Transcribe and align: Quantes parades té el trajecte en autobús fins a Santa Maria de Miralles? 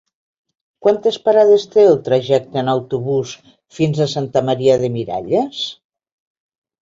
Quantes 0.85 1.17
parades 1.27 1.65
té 1.73 1.81
el 1.89 1.99
trajecte 2.07 2.59
en 2.63 2.71
autobús 2.73 3.33
fins 3.79 3.99
a 3.99 4.09
Santa 4.15 4.43
Maria 4.49 4.79
de 4.85 4.89
Miralles? 4.95 5.61